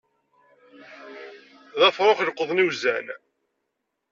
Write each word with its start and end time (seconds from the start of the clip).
D 1.79 1.81
afṛux, 1.87 2.17
i 2.19 2.23
yeleqḍen 2.23 2.63
iwzan. 2.63 3.07